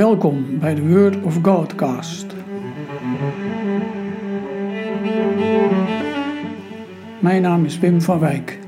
Welkom 0.00 0.58
bij 0.58 0.74
de 0.74 0.88
Word 0.88 1.22
of 1.22 1.38
Godcast. 1.42 2.26
Mijn 7.18 7.42
naam 7.42 7.64
is 7.64 7.78
Wim 7.78 8.02
van 8.02 8.18
Wijk. 8.18 8.58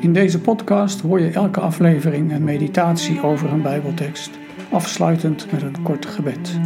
In 0.00 0.12
deze 0.12 0.40
podcast 0.40 1.00
hoor 1.00 1.20
je 1.20 1.30
elke 1.30 1.60
aflevering 1.60 2.32
een 2.32 2.44
meditatie 2.44 3.22
over 3.22 3.52
een 3.52 3.62
Bijbeltekst, 3.62 4.30
afsluitend 4.70 5.52
met 5.52 5.62
een 5.62 5.82
kort 5.82 6.06
gebed. 6.06 6.58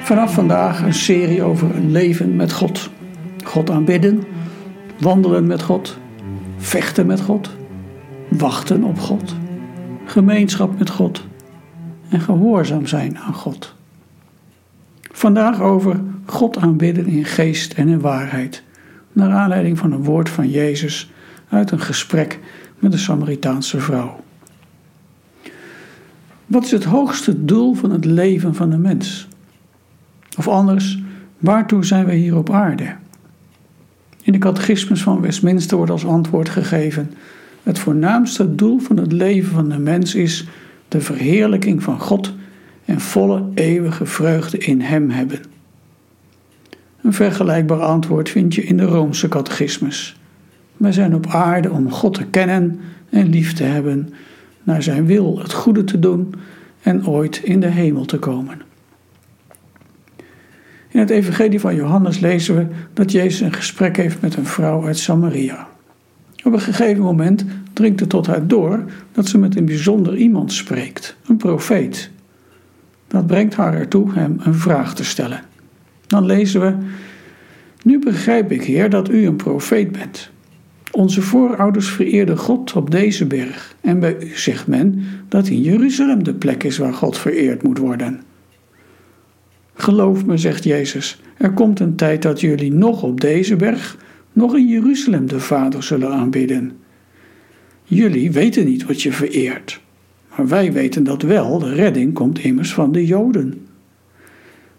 Vanaf 0.00 0.34
vandaag 0.34 0.82
een 0.82 0.94
serie 0.94 1.42
over 1.42 1.76
een 1.76 1.90
leven 1.90 2.36
met 2.36 2.52
God. 2.52 2.90
God 3.44 3.70
aanbidden, 3.70 4.24
wandelen 5.00 5.46
met 5.46 5.62
God, 5.62 5.98
vechten 6.56 7.06
met 7.06 7.20
God, 7.20 7.50
wachten 8.28 8.84
op 8.84 8.98
God, 8.98 9.36
gemeenschap 10.04 10.78
met 10.78 10.90
God 10.90 11.26
en 12.08 12.20
gehoorzaam 12.20 12.86
zijn 12.86 13.18
aan 13.18 13.34
God. 13.34 13.74
Vandaag 15.00 15.60
over 15.60 16.00
God 16.24 16.56
aanbidden 16.56 17.06
in 17.06 17.24
geest 17.24 17.72
en 17.72 17.88
in 17.88 18.00
waarheid, 18.00 18.62
naar 19.12 19.30
aanleiding 19.30 19.78
van 19.78 19.92
een 19.92 20.04
woord 20.04 20.28
van 20.28 20.50
Jezus 20.50 21.10
uit 21.48 21.70
een 21.70 21.80
gesprek 21.80 22.38
met 22.78 22.92
een 22.92 22.98
Samaritaanse 22.98 23.80
vrouw. 23.80 24.20
Wat 26.46 26.64
is 26.64 26.70
het 26.70 26.84
hoogste 26.84 27.44
doel 27.44 27.74
van 27.74 27.90
het 27.90 28.04
leven 28.04 28.54
van 28.54 28.70
de 28.70 28.78
mens? 28.78 29.28
Of 30.38 30.48
anders, 30.48 30.98
waartoe 31.38 31.84
zijn 31.84 32.04
we 32.06 32.14
hier 32.14 32.36
op 32.36 32.50
aarde? 32.50 32.96
In 34.22 34.32
de 34.32 34.38
catechismus 34.38 35.02
van 35.02 35.20
Westminster 35.20 35.76
wordt 35.76 35.92
als 35.92 36.06
antwoord 36.06 36.48
gegeven: 36.48 37.12
Het 37.62 37.78
voornaamste 37.78 38.54
doel 38.54 38.78
van 38.78 38.96
het 38.96 39.12
leven 39.12 39.52
van 39.52 39.68
de 39.68 39.78
mens 39.78 40.14
is 40.14 40.46
de 40.88 41.00
verheerlijking 41.00 41.82
van 41.82 42.00
God 42.00 42.34
en 42.84 43.00
volle 43.00 43.44
eeuwige 43.54 44.06
vreugde 44.06 44.58
in 44.58 44.80
Hem 44.80 45.10
hebben. 45.10 45.40
Een 47.02 47.12
vergelijkbaar 47.12 47.82
antwoord 47.82 48.28
vind 48.28 48.54
je 48.54 48.64
in 48.64 48.76
de 48.76 48.84
Roomse 48.84 49.28
catechismus. 49.28 50.20
Wij 50.76 50.92
zijn 50.92 51.14
op 51.14 51.26
aarde 51.26 51.70
om 51.70 51.90
God 51.90 52.14
te 52.14 52.24
kennen 52.24 52.80
en 53.10 53.28
lief 53.28 53.52
te 53.52 53.64
hebben, 53.64 54.12
naar 54.62 54.82
Zijn 54.82 55.06
wil 55.06 55.38
het 55.38 55.52
goede 55.52 55.84
te 55.84 55.98
doen 55.98 56.34
en 56.82 57.06
ooit 57.06 57.40
in 57.42 57.60
de 57.60 57.66
hemel 57.66 58.04
te 58.04 58.18
komen. 58.18 58.60
In 60.88 61.00
het 61.00 61.10
Evangelie 61.10 61.60
van 61.60 61.74
Johannes 61.74 62.18
lezen 62.18 62.56
we 62.56 62.66
dat 62.92 63.12
Jezus 63.12 63.40
een 63.40 63.52
gesprek 63.52 63.96
heeft 63.96 64.20
met 64.20 64.36
een 64.36 64.46
vrouw 64.46 64.86
uit 64.86 64.98
Samaria. 64.98 65.68
Op 66.44 66.52
een 66.52 66.60
gegeven 66.60 67.02
moment 67.02 67.44
dringt 67.78 68.00
het 68.00 68.08
tot 68.08 68.26
haar 68.26 68.46
door 68.46 68.84
dat 69.12 69.28
ze 69.28 69.38
met 69.38 69.56
een 69.56 69.64
bijzonder 69.64 70.16
iemand 70.16 70.52
spreekt, 70.52 71.16
een 71.26 71.36
profeet. 71.36 72.10
Dat 73.06 73.26
brengt 73.26 73.54
haar 73.54 73.74
ertoe 73.74 74.12
hem 74.12 74.36
een 74.40 74.54
vraag 74.54 74.94
te 74.94 75.04
stellen. 75.04 75.40
Dan 76.06 76.26
lezen 76.26 76.60
we: 76.60 76.74
Nu 77.82 77.98
begrijp 77.98 78.52
ik, 78.52 78.62
Heer, 78.62 78.90
dat 78.90 79.10
u 79.10 79.26
een 79.26 79.36
profeet 79.36 79.92
bent. 79.92 80.30
Onze 80.90 81.22
voorouders 81.22 81.90
vereerden 81.90 82.38
God 82.38 82.72
op 82.72 82.90
deze 82.90 83.26
berg, 83.26 83.74
en 83.80 84.00
bij 84.00 84.16
u 84.20 84.36
zegt 84.36 84.66
men 84.66 85.04
dat 85.28 85.48
in 85.48 85.60
Jeruzalem 85.60 86.24
de 86.24 86.34
plek 86.34 86.64
is 86.64 86.78
waar 86.78 86.94
God 86.94 87.18
vereerd 87.18 87.62
moet 87.62 87.78
worden. 87.78 88.20
Geloof 89.74 90.26
me, 90.26 90.36
zegt 90.36 90.64
Jezus, 90.64 91.20
er 91.36 91.52
komt 91.52 91.80
een 91.80 91.96
tijd 91.96 92.22
dat 92.22 92.40
jullie 92.40 92.72
nog 92.72 93.02
op 93.02 93.20
deze 93.20 93.56
berg, 93.56 93.96
nog 94.32 94.56
in 94.56 94.66
Jeruzalem 94.66 95.26
de 95.26 95.40
Vader 95.40 95.82
zullen 95.82 96.12
aanbidden. 96.12 96.72
Jullie 97.90 98.32
weten 98.32 98.64
niet 98.64 98.84
wat 98.84 99.02
je 99.02 99.12
vereert, 99.12 99.80
maar 100.36 100.48
wij 100.48 100.72
weten 100.72 101.04
dat 101.04 101.22
wel, 101.22 101.58
de 101.58 101.74
redding 101.74 102.14
komt 102.14 102.38
immers 102.38 102.74
van 102.74 102.92
de 102.92 103.06
Joden. 103.06 103.66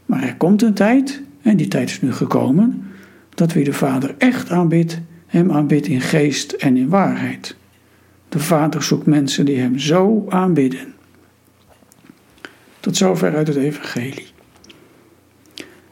Maar 0.06 0.24
er 0.24 0.36
komt 0.36 0.62
een 0.62 0.74
tijd, 0.74 1.22
en 1.42 1.58
die 1.58 1.68
tijd 1.68 1.90
is 1.90 2.02
nu 2.02 2.12
gekomen, 2.12 2.84
dat 3.30 3.54
wie 3.54 3.64
de 3.64 3.74
Vader 3.74 4.16
echt 4.18 4.50
aanbidt, 4.50 5.02
hem 5.28 5.52
aanbidt 5.52 5.88
in 5.88 6.02
geest 6.02 6.52
en 6.52 6.78
in 6.78 6.90
waarheid. 6.90 7.56
De 8.30 8.40
Vader 8.40 8.84
zoekt 8.84 9.06
mensen 9.06 9.46
die 9.46 9.60
hem 9.60 9.80
zo 9.80 10.26
aanbidden. 10.30 10.94
Tot 12.80 12.98
zover 12.98 13.36
uit 13.36 13.48
het 13.48 13.58
Evangelie. 13.58 14.28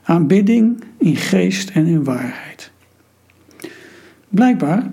Aanbidding 0.04 0.84
in 0.98 1.16
geest 1.16 1.70
en 1.70 1.86
in 1.86 2.04
waarheid. 2.04 2.72
Blijkbaar 4.30 4.92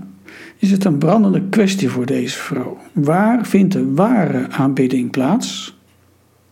is 0.59 0.71
het 0.71 0.85
een 0.85 0.99
brandende 0.99 1.43
kwestie 1.49 1.89
voor 1.89 2.07
deze 2.07 2.39
vrouw. 2.39 2.79
Waar 2.93 3.47
vindt 3.47 3.73
de 3.73 3.93
ware 3.93 4.51
aanbidding 4.51 5.11
plaats? 5.11 5.77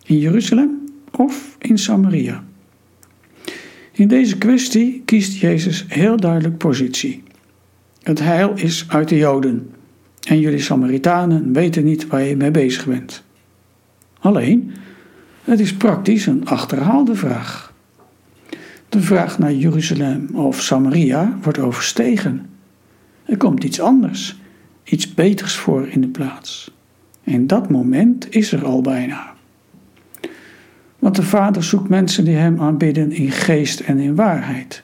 In 0.04 0.19
Jeruzalem 0.19 0.88
of 1.10 1.56
in 1.59 1.78
Samaria? 1.78 2.44
In 3.93 4.09
deze 4.09 4.38
kwestie 4.38 5.03
kiest 5.04 5.41
Jezus 5.41 5.84
heel 5.88 6.16
duidelijk 6.16 6.59
positie. 6.59 7.22
Het 8.03 8.19
heil 8.19 8.53
is 8.54 8.84
uit 8.88 9.09
de 9.09 9.16
Joden 9.16 9.70
en 10.22 10.41
jullie 10.41 10.60
Samaritanen 10.60 11.53
weten 11.53 11.84
niet 11.84 12.06
waar 12.06 12.22
je 12.22 12.37
mee 12.37 12.50
bezig 12.50 12.87
bent. 12.87 13.25
Alleen, 14.19 14.72
het 15.44 15.60
is 15.60 15.75
praktisch 15.75 16.26
een 16.26 16.47
achterhaalde 16.47 17.14
vraag. 17.14 17.72
De 18.88 19.00
vraag 19.00 19.38
naar 19.38 19.53
Jeruzalem 19.53 20.28
of 20.32 20.62
Samaria 20.62 21.38
wordt 21.43 21.59
overstegen. 21.59 22.47
Er 23.25 23.37
komt 23.37 23.65
iets 23.65 23.81
anders, 23.81 24.41
iets 24.84 25.15
beters 25.15 25.55
voor 25.55 25.88
in 25.88 26.00
de 26.00 26.09
plaats. 26.09 26.71
En 27.25 27.47
dat 27.47 27.71
moment 27.71 28.34
is 28.34 28.53
er 28.53 28.65
al 28.65 28.81
bijna. 28.81 29.33
Want 30.99 31.16
de 31.16 31.22
Vader 31.22 31.65
zoekt 31.65 31.88
mensen 31.88 32.25
die 32.25 32.37
Hem 32.37 32.61
aanbidden 32.61 33.12
in 33.12 33.31
geest 33.31 33.81
en 33.81 33.99
in 33.99 34.15
waarheid. 34.15 34.82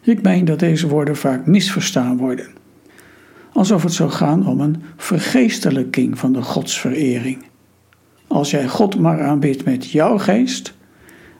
Ik 0.00 0.22
meen 0.22 0.44
dat 0.44 0.58
deze 0.58 0.88
woorden 0.88 1.16
vaak 1.16 1.46
misverstaan 1.46 2.16
worden. 2.16 2.46
Alsof 3.52 3.82
het 3.82 3.92
zou 3.92 4.10
gaan 4.10 4.46
om 4.46 4.60
een 4.60 4.82
vergeestelijking 4.96 6.18
van 6.18 6.32
de 6.32 6.42
godsverering. 6.42 7.44
Als 8.26 8.50
jij 8.50 8.68
God 8.68 8.98
maar 8.98 9.22
aanbidt 9.22 9.64
met 9.64 9.90
jouw 9.90 10.18
geest, 10.18 10.74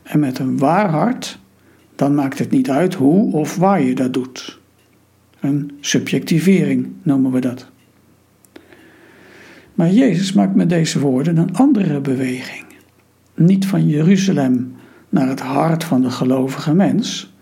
en 0.05 0.19
met 0.19 0.39
een 0.39 0.57
waar 0.57 0.89
hart, 0.89 1.39
dan 1.95 2.15
maakt 2.15 2.39
het 2.39 2.51
niet 2.51 2.69
uit 2.69 2.93
hoe 2.93 3.33
of 3.33 3.55
waar 3.55 3.81
je 3.81 3.95
dat 3.95 4.13
doet. 4.13 4.59
Een 5.45 5.71
subjectivering 5.79 6.87
noemen 7.03 7.31
we 7.31 7.39
dat. 7.39 7.69
Maar 9.73 9.89
Jezus 9.89 10.33
maakt 10.33 10.55
met 10.55 10.69
deze 10.69 10.99
woorden 10.99 11.37
een 11.37 11.55
andere 11.55 11.99
beweging. 11.99 12.65
Niet 13.35 13.65
van 13.65 13.87
Jeruzalem 13.87 14.75
naar 15.09 15.27
het 15.27 15.39
hart 15.39 15.83
van 15.83 16.01
de 16.01 16.09
gelovige 16.09 16.73
mens, 16.73 17.33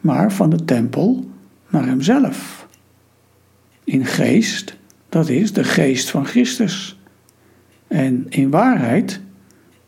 maar 0.00 0.32
van 0.32 0.50
de 0.50 0.64
tempel 0.64 1.30
naar 1.68 1.86
hemzelf. 1.86 2.68
In 3.84 4.04
geest, 4.04 4.76
dat 5.08 5.28
is 5.28 5.52
de 5.52 5.64
geest 5.64 6.10
van 6.10 6.26
Christus. 6.26 7.00
En 7.86 8.26
in 8.28 8.50
waarheid, 8.50 9.20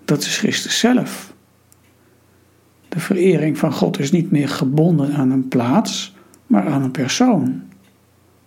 dat 0.04 0.20
is 0.20 0.38
Christus 0.38 0.78
zelf. 0.78 1.34
De 2.88 3.00
verering 3.00 3.58
van 3.58 3.72
God 3.72 3.98
is 3.98 4.10
niet 4.10 4.30
meer 4.30 4.48
gebonden 4.48 5.12
aan 5.14 5.30
een 5.30 5.48
plaats, 5.48 6.14
maar 6.50 6.68
aan 6.68 6.82
een 6.82 6.90
persoon. 6.90 7.62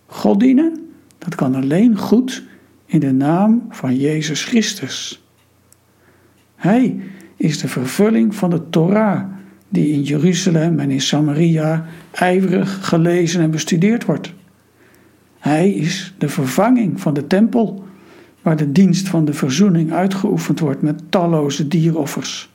God 0.06 0.40
dienen, 0.40 0.90
dat 1.18 1.34
kan 1.34 1.54
alleen 1.54 1.98
goed 1.98 2.42
in 2.86 3.00
de 3.00 3.12
naam 3.12 3.66
van 3.70 3.96
Jezus 3.96 4.44
Christus. 4.44 5.24
Hij 6.56 7.00
is 7.36 7.58
de 7.58 7.68
vervulling 7.68 8.34
van 8.34 8.50
de 8.50 8.70
Torah, 8.70 9.22
die 9.68 9.88
in 9.88 10.02
Jeruzalem 10.02 10.80
en 10.80 10.90
in 10.90 11.00
Samaria 11.00 11.86
ijverig 12.10 12.88
gelezen 12.88 13.40
en 13.40 13.50
bestudeerd 13.50 14.04
wordt. 14.04 14.32
Hij 15.38 15.70
is 15.70 16.14
de 16.18 16.28
vervanging 16.28 17.00
van 17.00 17.14
de 17.14 17.26
tempel, 17.26 17.84
waar 18.42 18.56
de 18.56 18.72
dienst 18.72 19.08
van 19.08 19.24
de 19.24 19.32
verzoening 19.32 19.92
uitgeoefend 19.92 20.60
wordt 20.60 20.82
met 20.82 21.02
talloze 21.08 21.68
dieroffers. 21.68 22.52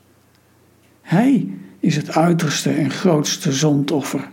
Hij 1.01 1.47
is 1.79 1.95
het 1.95 2.15
uiterste 2.15 2.69
en 2.69 2.89
grootste 2.89 3.51
zondoffer. 3.51 4.29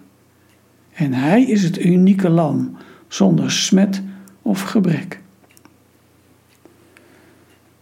En 0.97 1.13
Hij 1.13 1.43
is 1.43 1.63
het 1.63 1.85
unieke 1.85 2.29
lam, 2.29 2.77
zonder 3.09 3.51
smet 3.51 4.03
of 4.43 4.63
gebrek. 4.63 5.21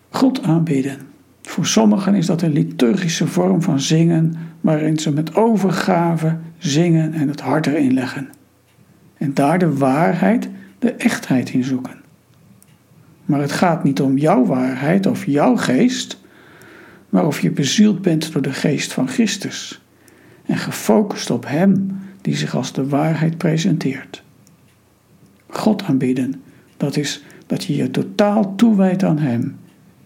God 0.09 0.43
aanbidden. 0.43 0.99
Voor 1.43 1.67
sommigen 1.67 2.15
is 2.15 2.27
dat 2.27 2.43
een 2.43 2.53
liturgische 2.53 3.27
vorm 3.27 3.63
van 3.63 3.81
zingen, 3.81 4.35
waarin 4.61 4.99
ze 4.99 5.13
met 5.13 5.35
overgave 5.35 6.37
zingen 6.59 7.13
en 7.13 7.29
het 7.29 7.41
hart 7.41 7.67
erin 7.67 7.93
leggen. 7.93 8.29
En 9.17 9.35
daar 9.35 9.59
de 9.59 9.77
waarheid, 9.77 10.49
de 10.79 10.93
echtheid 10.93 11.51
in 11.51 11.65
zoeken. 11.65 12.01
Maar 13.25 13.41
het 13.41 13.53
gaat 13.53 13.85
niet 13.85 14.01
om 14.01 14.19
jouw 14.19 14.45
waarheid 14.45 15.07
of 15.07 15.27
jouw 15.27 15.57
geest, 15.57 16.21
maar 17.09 17.27
of 17.27 17.41
je 17.41 17.51
bezield 17.51 18.03
bent 18.03 18.33
door 18.33 18.43
de 18.43 18.53
geest 18.53 18.93
van 18.93 19.09
Christus 19.09 19.83
en 20.47 20.57
gefocust 20.57 21.31
op 21.31 21.47
Hem 21.49 22.03
die 22.25 22.37
zich 22.37 22.55
als 22.55 22.73
de 22.73 22.89
waarheid 22.89 23.39
presenteert. 23.39 24.23
God 25.47 25.83
aanbidden, 25.83 26.43
dat 26.77 26.97
is 26.97 27.23
dat 27.47 27.65
je 27.65 27.77
je 27.77 27.91
totaal 27.91 28.55
toewijdt 28.55 29.05
aan 29.05 29.19
Hem, 29.19 29.57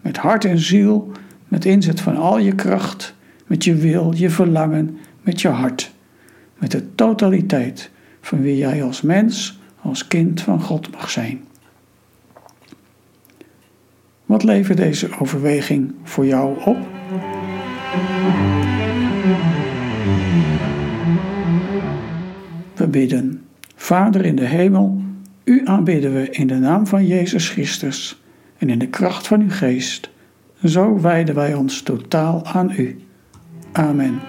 met 0.01 0.17
hart 0.17 0.45
en 0.45 0.59
ziel, 0.59 1.13
met 1.49 1.65
inzet 1.65 2.01
van 2.01 2.17
al 2.17 2.39
je 2.39 2.55
kracht, 2.55 3.15
met 3.47 3.65
je 3.65 3.75
wil, 3.75 4.13
je 4.17 4.31
verlangen, 4.31 4.99
met 5.23 5.41
je 5.41 5.49
hart, 5.49 5.93
met 6.59 6.71
de 6.71 6.95
totaliteit 6.95 7.91
van 8.21 8.43
wie 8.43 8.57
jij 8.57 8.83
als 8.83 9.03
mens, 9.03 9.59
als 9.81 10.07
kind 10.07 10.41
van 10.41 10.61
God 10.61 10.91
mag 10.93 11.11
zijn. 11.11 11.41
Wat 14.27 14.43
levert 14.43 14.79
deze 14.79 15.19
overweging 15.19 15.95
voor 16.03 16.27
jou 16.27 16.65
op? 16.65 16.79
bidden. 22.89 23.43
Vader 23.75 24.25
in 24.25 24.37
de 24.37 24.45
hemel, 24.45 25.03
u 25.45 25.61
aanbidden 25.65 26.15
we 26.15 26.31
in 26.31 26.47
de 26.47 26.55
naam 26.55 26.87
van 26.87 27.07
Jezus 27.07 27.49
Christus 27.49 28.23
en 28.59 28.71
in 28.71 28.79
de 28.79 28.89
kracht 28.89 29.27
van 29.27 29.41
uw 29.41 29.51
geest. 29.51 30.11
Zo 30.65 31.01
wijden 31.01 31.35
wij 31.35 31.55
ons 31.55 31.83
totaal 31.83 32.45
aan 32.45 32.73
u. 32.77 32.99
Amen. 33.73 34.21